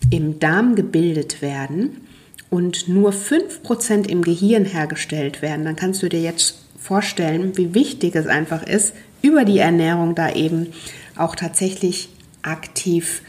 [0.10, 2.02] im Darm gebildet werden
[2.50, 8.16] und nur 5% im Gehirn hergestellt werden, dann kannst du dir jetzt vorstellen, wie wichtig
[8.16, 10.68] es einfach ist, über die Ernährung da eben
[11.16, 12.10] auch tatsächlich
[12.44, 13.22] aktiv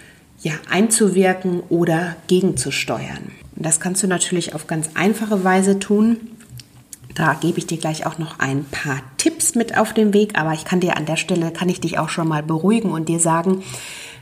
[0.42, 3.32] ja, einzuwirken oder gegenzusteuern.
[3.56, 6.18] Und das kannst du natürlich auf ganz einfache Weise tun.
[7.14, 10.52] Da gebe ich dir gleich auch noch ein paar Tipps mit auf den Weg, aber
[10.52, 13.18] ich kann dir an der Stelle, kann ich dich auch schon mal beruhigen und dir
[13.18, 13.62] sagen,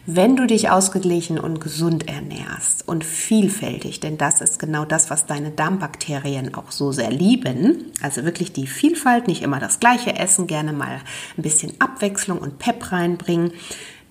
[0.07, 5.27] wenn du dich ausgeglichen und gesund ernährst und vielfältig, denn das ist genau das, was
[5.27, 10.47] deine Darmbakterien auch so sehr lieben, also wirklich die Vielfalt, nicht immer das gleiche essen,
[10.47, 11.01] gerne mal
[11.39, 13.53] ein bisschen Abwechslung und Pep reinbringen,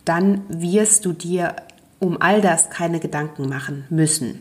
[0.04, 1.56] dann wirst du dir
[2.00, 4.40] um all das keine Gedanken machen müssen.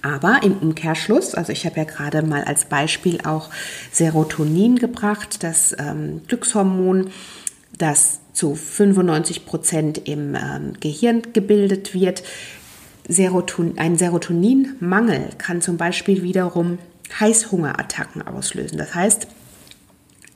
[0.00, 3.50] Aber im Umkehrschluss, also ich habe ja gerade mal als Beispiel auch
[3.90, 7.10] Serotonin gebracht, das ähm, Glückshormon,
[7.76, 12.22] das zu 95 Prozent im ähm, Gehirn gebildet wird.
[13.08, 16.78] Seroton ein Serotoninmangel kann zum Beispiel wiederum
[17.18, 18.78] Heißhungerattacken auslösen.
[18.78, 19.26] Das heißt,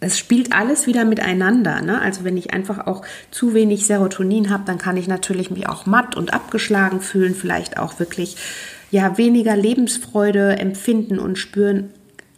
[0.00, 1.80] es spielt alles wieder miteinander.
[1.80, 2.00] Ne?
[2.00, 5.86] Also wenn ich einfach auch zu wenig Serotonin habe, dann kann ich natürlich mich auch
[5.86, 8.36] matt und abgeschlagen fühlen, vielleicht auch wirklich
[8.90, 11.90] ja weniger Lebensfreude empfinden und spüren,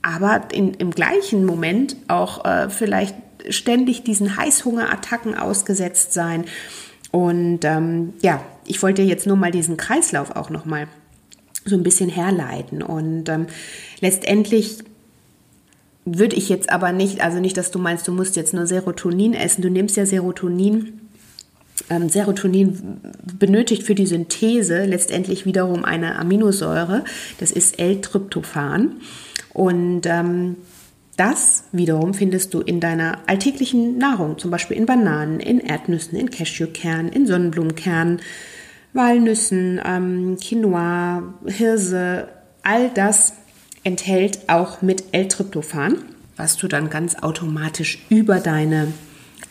[0.02, 3.14] aber in, im gleichen Moment auch äh, vielleicht
[3.50, 6.44] ständig diesen Heißhungerattacken ausgesetzt sein.
[7.10, 10.88] Und ähm, ja, ich wollte jetzt nur mal diesen Kreislauf auch noch mal
[11.64, 12.82] so ein bisschen herleiten.
[12.82, 13.46] Und ähm,
[14.00, 14.78] letztendlich
[16.04, 19.34] würde ich jetzt aber nicht, also nicht, dass du meinst, du musst jetzt nur Serotonin
[19.34, 19.62] essen.
[19.62, 21.00] Du nimmst ja Serotonin.
[21.90, 23.00] Ähm, Serotonin
[23.38, 27.04] benötigt für die Synthese letztendlich wiederum eine Aminosäure.
[27.38, 29.00] Das ist L-Tryptophan.
[29.54, 30.56] Und ähm,
[31.18, 36.30] das wiederum findest du in deiner alltäglichen Nahrung, zum Beispiel in Bananen, in Erdnüssen, in
[36.30, 38.20] Cashewkernen, in Sonnenblumenkernen,
[38.92, 42.28] Walnüssen, ähm, Quinoa, Hirse.
[42.62, 43.34] All das
[43.82, 45.96] enthält auch mit L-Tryptophan,
[46.36, 48.92] was du dann ganz automatisch über deine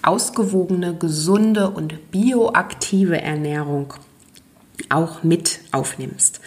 [0.02, 3.94] ausgewogene, gesunde und bioaktive Ernährung
[4.90, 6.40] auch mit aufnimmst.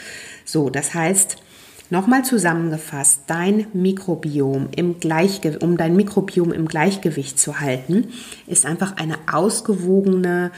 [0.45, 1.37] So, das heißt,
[1.91, 5.01] Nochmal zusammengefasst, dein Mikrobiom im
[5.61, 8.13] um dein Mikrobiom im Gleichgewicht zu halten,
[8.47, 10.53] ist einfach eine ausgewogene,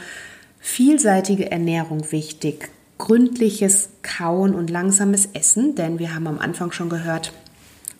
[0.59, 2.69] vielseitige Ernährung wichtig.
[2.99, 7.33] Gründliches Kauen und langsames Essen, denn wir haben am Anfang schon gehört,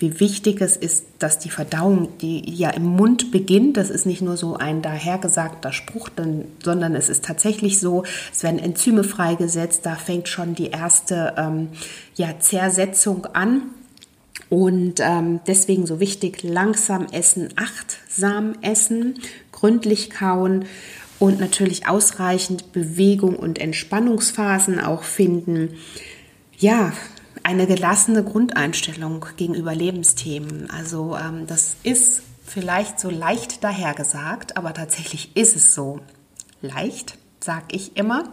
[0.04, 4.22] wie wichtig es ist, dass die Verdauung, die ja im Mund beginnt, das ist nicht
[4.22, 6.10] nur so ein dahergesagter Spruch,
[6.62, 11.70] sondern es ist tatsächlich so, es werden Enzyme freigesetzt, da fängt schon die erste ähm,
[12.16, 13.62] ja, Zersetzung an.
[14.50, 19.20] Und ähm, deswegen so wichtig, langsam essen, achtsam essen,
[19.54, 20.66] gründlich kauen
[21.18, 25.76] und natürlich ausreichend Bewegung und Entspannungsphasen auch finden.
[26.58, 26.92] Ja,
[27.44, 30.70] eine gelassene Grundeinstellung gegenüber Lebensthemen.
[30.70, 36.00] Also ähm, das ist vielleicht so leicht dahergesagt, aber tatsächlich ist es so.
[36.62, 38.24] Leicht, sag ich immer.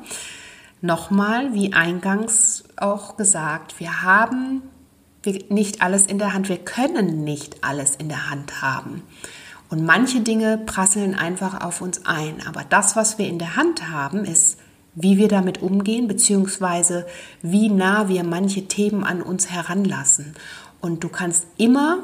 [0.81, 4.63] Nochmal, wie eingangs auch gesagt, wir haben
[5.49, 9.03] nicht alles in der Hand, wir können nicht alles in der Hand haben.
[9.69, 12.45] Und manche Dinge prasseln einfach auf uns ein.
[12.47, 14.59] Aber das, was wir in der Hand haben, ist,
[14.95, 17.07] wie wir damit umgehen, beziehungsweise
[17.43, 20.35] wie nah wir manche Themen an uns heranlassen.
[20.81, 21.99] Und du kannst immer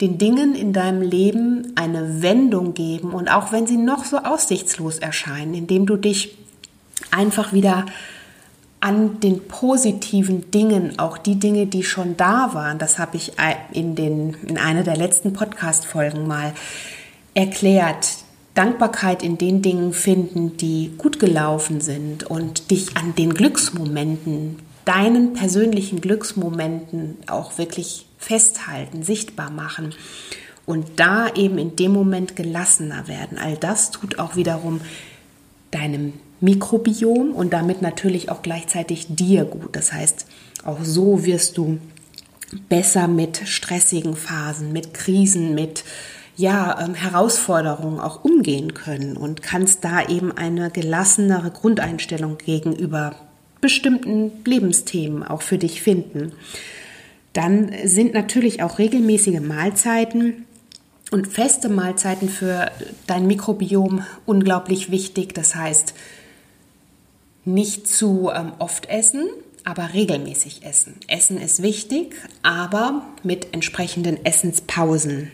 [0.00, 4.98] den Dingen in deinem Leben eine Wendung geben und auch wenn sie noch so aussichtslos
[4.98, 6.38] erscheinen, indem du dich
[7.10, 7.86] einfach wieder
[8.80, 13.32] an den positiven Dingen, auch die Dinge, die schon da waren, das habe ich
[13.72, 16.54] in, den, in einer der letzten Podcast-Folgen mal
[17.34, 18.08] erklärt.
[18.54, 25.34] Dankbarkeit in den Dingen finden, die gut gelaufen sind und dich an den Glücksmomenten, deinen
[25.34, 29.94] persönlichen Glücksmomenten auch wirklich festhalten, sichtbar machen
[30.66, 33.38] und da eben in dem Moment gelassener werden.
[33.38, 34.80] All das tut auch wiederum
[35.70, 39.76] deinem Mikrobiom und damit natürlich auch gleichzeitig dir gut.
[39.76, 40.26] Das heißt,
[40.64, 41.78] auch so wirst du
[42.68, 45.84] besser mit stressigen Phasen, mit Krisen, mit
[46.36, 53.14] ja, ähm, Herausforderungen auch umgehen können und kannst da eben eine gelassenere Grundeinstellung gegenüber
[53.60, 56.32] bestimmten Lebensthemen auch für dich finden.
[57.32, 60.46] Dann sind natürlich auch regelmäßige Mahlzeiten
[61.10, 62.70] und feste Mahlzeiten für
[63.06, 65.34] dein Mikrobiom unglaublich wichtig.
[65.34, 65.94] Das heißt,
[67.44, 69.28] nicht zu ähm, oft essen,
[69.64, 70.96] aber regelmäßig essen.
[71.06, 75.30] Essen ist wichtig, aber mit entsprechenden Essenspausen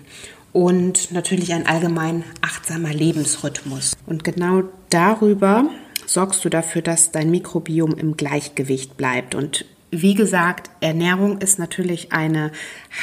[0.56, 3.94] und natürlich ein allgemein achtsamer Lebensrhythmus.
[4.06, 5.68] Und genau darüber
[6.06, 9.34] sorgst du dafür, dass dein Mikrobiom im Gleichgewicht bleibt.
[9.34, 12.52] Und wie gesagt, Ernährung ist natürlich eine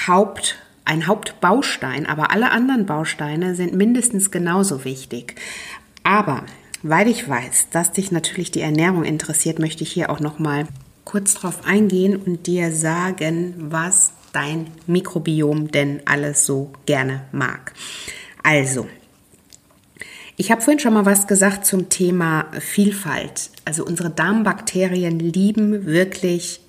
[0.08, 5.36] Haupt, ein Hauptbaustein, aber alle anderen Bausteine sind mindestens genauso wichtig.
[6.02, 6.46] Aber
[6.82, 10.66] weil ich weiß, dass dich natürlich die Ernährung interessiert, möchte ich hier auch noch mal
[11.06, 17.74] kurz drauf eingehen und dir sagen, was dein Mikrobiom denn alles so gerne mag.
[18.44, 18.88] Also,
[20.36, 23.52] ich habe vorhin schon mal was gesagt zum Thema Vielfalt.
[23.66, 26.60] Also unsere Darmbakterien lieben wirklich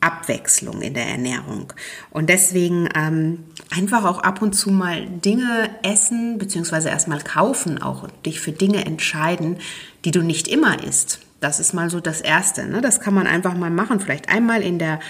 [0.00, 1.72] Abwechslung in der Ernährung.
[2.10, 8.08] Und deswegen ähm, einfach auch ab und zu mal Dinge essen, beziehungsweise erstmal kaufen, auch
[8.24, 9.58] dich für Dinge entscheiden,
[10.04, 11.20] die du nicht immer isst.
[11.40, 12.66] Das ist mal so das Erste.
[12.66, 12.80] Ne?
[12.80, 14.00] Das kann man einfach mal machen.
[14.00, 15.00] Vielleicht einmal in der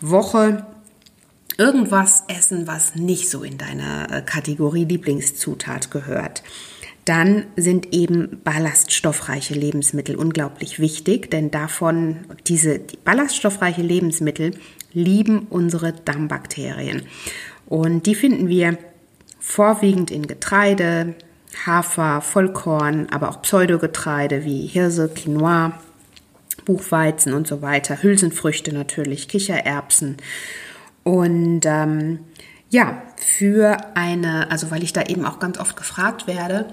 [0.00, 0.66] Woche
[1.58, 6.42] irgendwas essen, was nicht so in deine äh, Kategorie Lieblingszutat gehört.
[7.04, 14.52] Dann sind eben ballaststoffreiche Lebensmittel unglaublich wichtig, denn davon, diese die ballaststoffreiche Lebensmittel
[14.92, 17.02] lieben unsere Darmbakterien.
[17.66, 18.78] Und die finden wir
[19.38, 21.14] vorwiegend in Getreide,
[21.66, 25.78] Hafer, Vollkorn, aber auch Pseudogetreide wie Hirse, Quinoa,
[26.64, 30.16] Buchweizen und so weiter, Hülsenfrüchte natürlich, Kichererbsen.
[31.04, 32.20] Und ähm,
[32.70, 36.66] ja, für eine, also weil ich da eben auch ganz oft gefragt werde,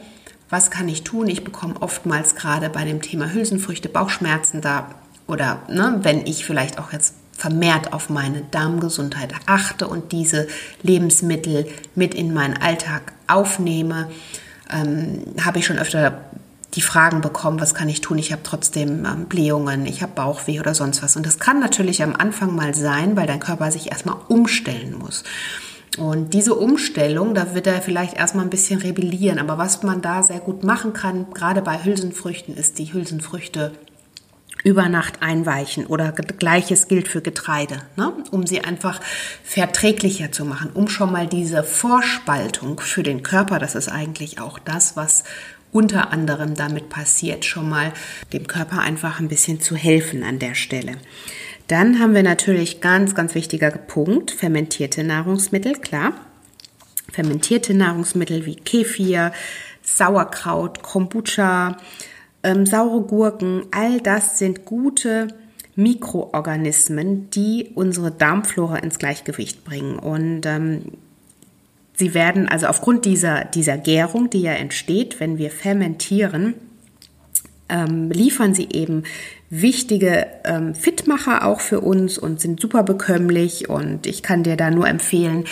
[0.49, 1.27] was kann ich tun?
[1.27, 4.89] Ich bekomme oftmals gerade bei dem Thema Hülsenfrüchte Bauchschmerzen da
[5.27, 10.47] oder ne, wenn ich vielleicht auch jetzt vermehrt auf meine Darmgesundheit achte und diese
[10.83, 14.09] Lebensmittel mit in meinen Alltag aufnehme,
[14.69, 16.25] ähm, habe ich schon öfter
[16.73, 18.17] die Fragen bekommen, was kann ich tun?
[18.17, 21.15] Ich habe trotzdem ähm, Blähungen, ich habe Bauchweh oder sonst was.
[21.15, 25.23] Und das kann natürlich am Anfang mal sein, weil dein Körper sich erstmal umstellen muss.
[25.97, 29.39] Und diese Umstellung, da wird er vielleicht erstmal ein bisschen rebellieren.
[29.39, 33.73] Aber was man da sehr gut machen kann, gerade bei Hülsenfrüchten, ist die Hülsenfrüchte
[34.63, 38.13] über Nacht einweichen oder gleiches gilt für Getreide, ne?
[38.29, 39.01] um sie einfach
[39.43, 44.59] verträglicher zu machen, um schon mal diese Vorspaltung für den Körper, das ist eigentlich auch
[44.59, 45.23] das, was
[45.71, 47.93] unter anderem damit passiert, schon mal
[48.33, 50.93] dem Körper einfach ein bisschen zu helfen an der Stelle.
[51.67, 56.13] Dann haben wir natürlich ganz, ganz wichtiger Punkt, fermentierte Nahrungsmittel, klar.
[57.11, 59.31] Fermentierte Nahrungsmittel wie Kefir,
[59.81, 61.77] Sauerkraut, Kombucha,
[62.43, 65.27] ähm, saure Gurken, all das sind gute
[65.75, 69.97] Mikroorganismen, die unsere Darmflora ins Gleichgewicht bringen.
[69.97, 70.83] Und ähm,
[72.01, 76.55] sie werden also aufgrund dieser, dieser Gärung, die ja entsteht, wenn wir fermentieren,
[77.69, 79.03] ähm, liefern sie eben
[79.51, 83.69] wichtige ähm, Fitmacher auch für uns und sind super bekömmlich.
[83.69, 85.45] Und ich kann dir da nur empfehlen,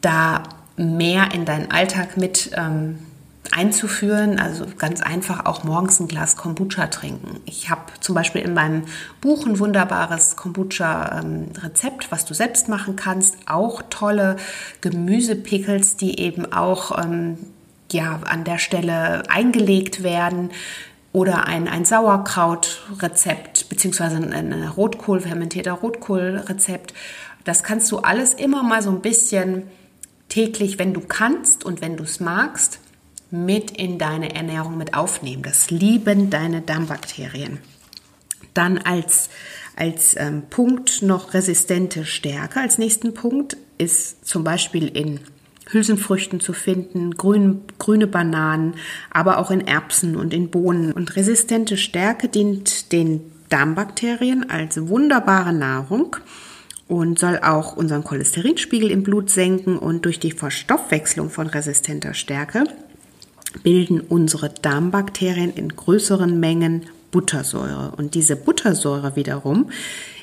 [0.00, 0.44] da
[0.76, 3.00] mehr in deinen Alltag mit ähm,
[3.52, 4.38] einzuführen.
[4.38, 7.40] Also ganz einfach auch morgens ein Glas Kombucha trinken.
[7.44, 8.84] Ich habe zum Beispiel in meinem
[9.20, 13.36] Buch ein wunderbares Kombucha-Rezept, was du selbst machen kannst.
[13.46, 14.36] Auch tolle
[14.80, 17.38] Gemüsepickels, die eben auch ähm,
[17.92, 20.50] ja, an der Stelle eingelegt werden
[21.12, 26.94] oder ein, ein Sauerkraut-Rezept beziehungsweise ein Rotkohl, fermentierter Rotkohl-Rezept.
[27.44, 29.64] Das kannst du alles immer mal so ein bisschen
[30.28, 32.80] täglich, wenn du kannst und wenn du es magst,
[33.32, 35.42] mit in deine Ernährung mit aufnehmen.
[35.42, 37.58] Das lieben deine Darmbakterien.
[38.52, 39.30] Dann als,
[39.74, 42.60] als ähm, Punkt noch resistente Stärke.
[42.60, 45.20] Als nächsten Punkt ist zum Beispiel in
[45.70, 48.74] Hülsenfrüchten zu finden, grün, grüne Bananen,
[49.10, 50.92] aber auch in Erbsen und in Bohnen.
[50.92, 56.16] Und resistente Stärke dient den Darmbakterien als wunderbare Nahrung
[56.86, 62.64] und soll auch unseren Cholesterinspiegel im Blut senken und durch die Verstoffwechslung von resistenter Stärke
[63.62, 67.92] bilden unsere Darmbakterien in größeren Mengen Buttersäure.
[67.96, 69.70] Und diese Buttersäure wiederum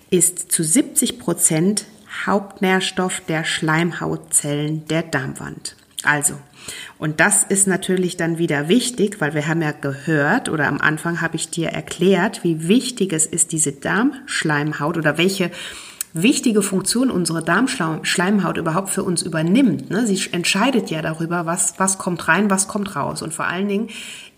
[0.09, 1.86] ist zu 70 Prozent
[2.25, 5.75] Hauptnährstoff der Schleimhautzellen der Darmwand.
[6.03, 6.34] Also,
[6.97, 11.21] und das ist natürlich dann wieder wichtig, weil wir haben ja gehört oder am Anfang
[11.21, 15.51] habe ich dir erklärt, wie wichtig es ist, diese Darmschleimhaut oder welche
[16.14, 19.89] wichtige Funktion unsere Darmschleimhaut überhaupt für uns übernimmt.
[19.89, 20.07] Ne?
[20.07, 23.22] Sie entscheidet ja darüber, was, was kommt rein, was kommt raus.
[23.22, 23.89] Und vor allen Dingen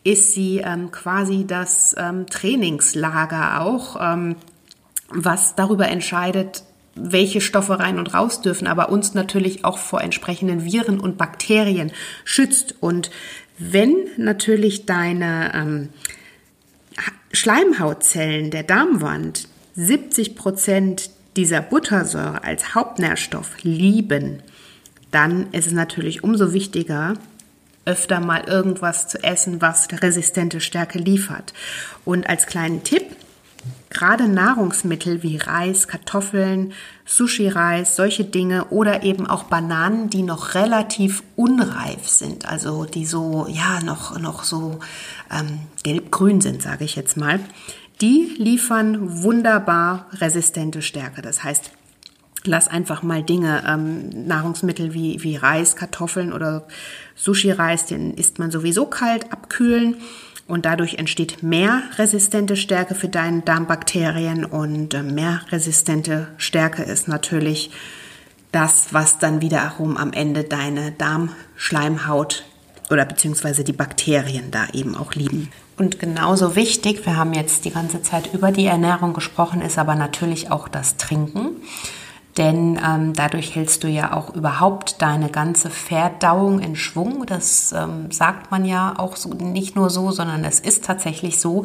[0.03, 4.35] ist sie ähm, quasi das ähm, Trainingslager auch, ähm,
[5.09, 6.63] was darüber entscheidet,
[6.95, 11.91] welche Stoffe rein und raus dürfen, aber uns natürlich auch vor entsprechenden Viren und Bakterien
[12.25, 12.75] schützt.
[12.81, 13.11] Und
[13.57, 15.89] wenn natürlich deine ähm,
[17.31, 24.41] Schleimhautzellen der Darmwand 70 Prozent dieser Buttersäure als Hauptnährstoff lieben,
[25.11, 27.15] dann ist es natürlich umso wichtiger,
[27.85, 31.53] öfter mal irgendwas zu essen, was resistente Stärke liefert.
[32.05, 33.03] Und als kleinen Tipp,
[33.89, 36.73] gerade Nahrungsmittel wie Reis, Kartoffeln,
[37.05, 43.47] Sushi-Reis, solche Dinge oder eben auch Bananen, die noch relativ unreif sind, also die so,
[43.49, 44.79] ja, noch, noch so
[45.31, 47.39] ähm, gelb-grün sind, sage ich jetzt mal,
[48.01, 51.21] die liefern wunderbar resistente Stärke.
[51.21, 51.71] Das heißt,
[52.43, 56.67] lass einfach mal Dinge, ähm, Nahrungsmittel wie, wie Reis, Kartoffeln oder
[57.15, 59.97] Sushi-Reis, den isst man sowieso kalt, abkühlen
[60.47, 67.07] und dadurch entsteht mehr resistente Stärke für deine Darmbakterien und äh, mehr resistente Stärke ist
[67.07, 67.71] natürlich
[68.51, 72.43] das, was dann wiederum am Ende deine Darmschleimhaut
[72.89, 75.49] oder beziehungsweise die Bakterien da eben auch lieben.
[75.81, 79.95] Und genauso wichtig, wir haben jetzt die ganze Zeit über die Ernährung gesprochen, ist aber
[79.95, 81.55] natürlich auch das Trinken.
[82.37, 87.25] Denn ähm, dadurch hältst du ja auch überhaupt deine ganze Verdauung in Schwung.
[87.25, 91.63] Das ähm, sagt man ja auch so, nicht nur so, sondern es ist tatsächlich so.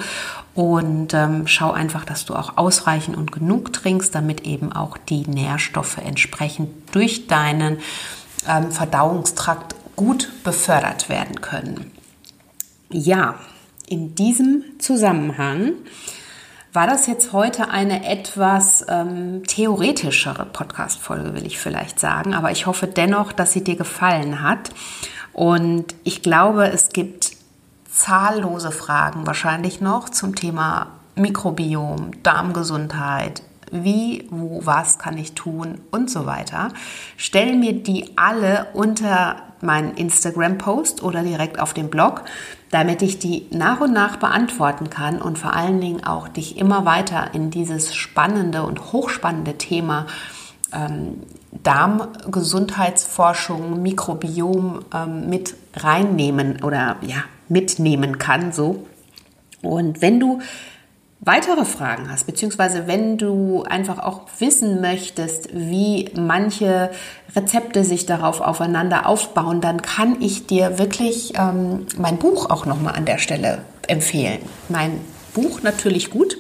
[0.54, 5.28] Und ähm, schau einfach, dass du auch ausreichend und genug trinkst, damit eben auch die
[5.28, 7.80] Nährstoffe entsprechend durch deinen
[8.48, 11.90] ähm, Verdauungstrakt gut befördert werden können.
[12.88, 13.34] Ja,
[13.86, 15.72] in diesem Zusammenhang
[16.72, 22.34] war das jetzt heute eine etwas ähm, theoretischere Podcast-Folge, will ich vielleicht sagen.
[22.34, 24.70] Aber ich hoffe dennoch, dass sie dir gefallen hat.
[25.32, 27.30] Und ich glaube, es gibt
[27.90, 36.10] zahllose Fragen wahrscheinlich noch zum Thema Mikrobiom, Darmgesundheit, wie, wo, was kann ich tun und
[36.10, 36.68] so weiter.
[37.16, 42.22] Stell mir die alle unter meinen Instagram-Post oder direkt auf dem Blog,
[42.70, 46.84] damit ich die nach und nach beantworten kann und vor allen Dingen auch dich immer
[46.84, 50.06] weiter in dieses spannende und hochspannende Thema
[50.72, 51.22] ähm,
[51.62, 58.50] Darmgesundheitsforschung, Mikrobiom ähm, mit reinnehmen oder ja, mitnehmen kann.
[58.52, 58.86] So.
[59.62, 60.40] Und wenn du
[61.20, 66.90] weitere Fragen hast, beziehungsweise wenn du einfach auch wissen möchtest, wie manche
[67.34, 72.94] Rezepte sich darauf aufeinander aufbauen, dann kann ich dir wirklich ähm, mein Buch auch nochmal
[72.94, 74.38] an der Stelle empfehlen.
[74.68, 75.00] Mein
[75.34, 76.38] Buch natürlich gut.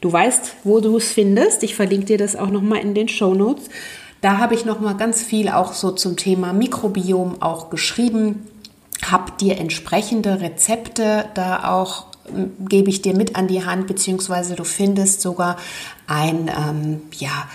[0.00, 1.62] Du weißt, wo du es findest.
[1.62, 3.68] Ich verlinke dir das auch nochmal in den Show Notes.
[4.20, 8.46] Da habe ich nochmal ganz viel auch so zum Thema Mikrobiom auch geschrieben,
[9.10, 12.09] habe dir entsprechende Rezepte da auch
[12.68, 15.56] gebe ich dir mit an die Hand, beziehungsweise du findest sogar
[16.06, 17.48] ein, ähm, ja,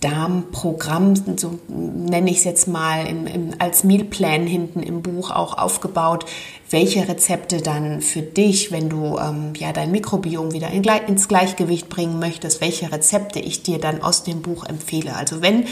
[0.00, 5.58] Darmprogramm, so nenne ich es jetzt mal, im, im, als Mealplan hinten im Buch auch
[5.58, 6.24] aufgebaut,
[6.70, 11.88] welche Rezepte dann für dich, wenn du ähm, ja dein Mikrobiom wieder in, ins Gleichgewicht
[11.88, 15.16] bringen möchtest, welche Rezepte ich dir dann aus dem Buch empfehle.
[15.16, 15.64] Also wenn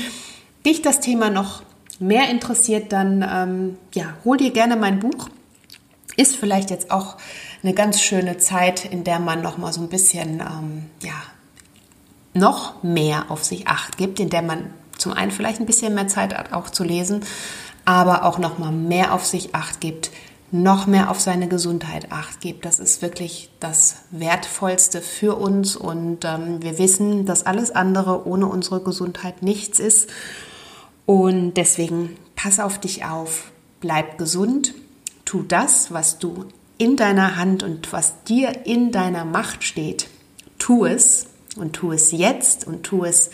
[0.65, 1.63] dich das Thema noch
[2.01, 5.29] mehr interessiert, dann ähm, ja, hol dir gerne mein Buch.
[6.17, 7.17] Ist vielleicht jetzt auch
[7.63, 11.15] eine ganz schöne Zeit, in der man noch mal so ein bisschen ähm, ja,
[12.35, 16.09] noch mehr auf sich acht gibt, in der man zum einen vielleicht ein bisschen mehr
[16.09, 17.25] Zeit hat, auch zu lesen,
[17.85, 20.11] aber auch noch mal mehr auf sich acht gibt,
[20.51, 22.65] noch mehr auf seine Gesundheit acht gibt.
[22.65, 28.47] Das ist wirklich das Wertvollste für uns und ähm, wir wissen, dass alles andere ohne
[28.47, 30.09] unsere Gesundheit nichts ist.
[31.05, 33.51] Und deswegen pass auf dich auf,
[33.81, 34.75] bleib gesund,
[35.25, 36.47] tu das, was du
[36.79, 40.09] in deiner Hand und was dir in deiner Macht steht.
[40.59, 43.31] Tu es und tu es jetzt und tu es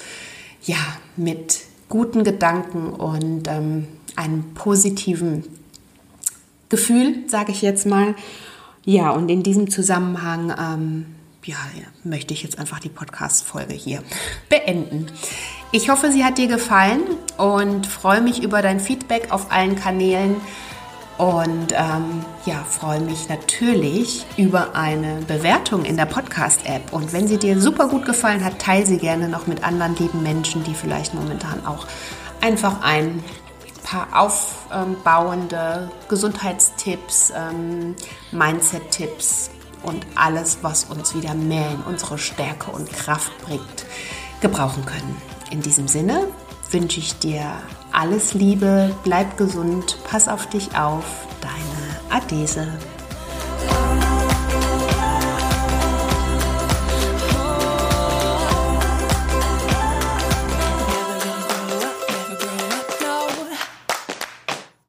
[0.62, 0.76] ja
[1.16, 5.44] mit guten Gedanken und ähm, einem positiven
[6.68, 8.14] Gefühl, sage ich jetzt mal.
[8.84, 11.06] Ja, und in diesem Zusammenhang ähm,
[11.44, 11.56] ja,
[12.04, 14.02] möchte ich jetzt einfach die Podcast-Folge hier
[14.48, 15.06] beenden.
[15.70, 17.02] Ich hoffe, sie hat dir gefallen
[17.38, 20.36] und freue mich über dein Feedback auf allen Kanälen.
[21.18, 26.92] Und ähm, ja, freue mich natürlich über eine Bewertung in der Podcast-App.
[26.92, 30.22] Und wenn sie dir super gut gefallen hat, teile sie gerne noch mit anderen lieben
[30.22, 31.86] Menschen, die vielleicht momentan auch
[32.40, 33.22] einfach ein
[33.84, 37.94] paar aufbauende Gesundheitstipps, ähm,
[38.30, 39.50] Mindset-Tipps
[39.82, 43.84] und alles, was uns wieder mehr in unsere Stärke und Kraft bringt,
[44.40, 45.16] gebrauchen können.
[45.50, 46.26] In diesem Sinne
[46.70, 47.52] wünsche ich dir
[47.92, 51.04] alles Liebe, bleib gesund, pass auf dich auf,
[51.40, 52.68] deine Adese.